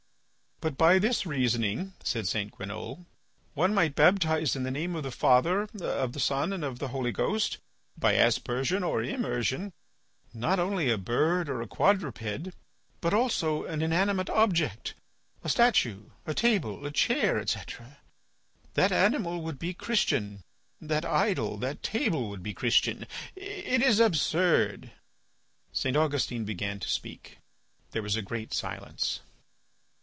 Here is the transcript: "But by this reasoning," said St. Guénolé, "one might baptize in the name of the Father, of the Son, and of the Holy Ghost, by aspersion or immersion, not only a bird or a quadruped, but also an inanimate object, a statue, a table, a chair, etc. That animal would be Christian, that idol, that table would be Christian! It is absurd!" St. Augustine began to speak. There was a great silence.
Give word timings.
"But 0.63 0.77
by 0.77 0.99
this 0.99 1.25
reasoning," 1.25 1.93
said 2.03 2.27
St. 2.27 2.51
Guénolé, 2.53 3.03
"one 3.55 3.73
might 3.73 3.95
baptize 3.95 4.55
in 4.55 4.61
the 4.61 4.69
name 4.69 4.95
of 4.95 5.01
the 5.01 5.09
Father, 5.09 5.67
of 5.81 6.13
the 6.13 6.19
Son, 6.19 6.53
and 6.53 6.63
of 6.63 6.77
the 6.77 6.89
Holy 6.89 7.11
Ghost, 7.11 7.57
by 7.97 8.11
aspersion 8.13 8.83
or 8.83 9.01
immersion, 9.01 9.73
not 10.35 10.59
only 10.59 10.91
a 10.91 10.99
bird 10.99 11.49
or 11.49 11.63
a 11.63 11.67
quadruped, 11.67 12.49
but 12.99 13.11
also 13.11 13.63
an 13.63 13.81
inanimate 13.81 14.29
object, 14.29 14.93
a 15.43 15.49
statue, 15.49 16.11
a 16.27 16.35
table, 16.35 16.85
a 16.85 16.91
chair, 16.91 17.39
etc. 17.39 17.97
That 18.75 18.91
animal 18.91 19.41
would 19.41 19.57
be 19.57 19.73
Christian, 19.73 20.43
that 20.79 21.05
idol, 21.05 21.57
that 21.57 21.81
table 21.81 22.29
would 22.29 22.43
be 22.43 22.53
Christian! 22.53 23.07
It 23.35 23.81
is 23.81 23.99
absurd!" 23.99 24.91
St. 25.73 25.97
Augustine 25.97 26.45
began 26.45 26.79
to 26.81 26.87
speak. 26.87 27.39
There 27.93 28.03
was 28.03 28.15
a 28.15 28.21
great 28.21 28.53
silence. 28.53 29.21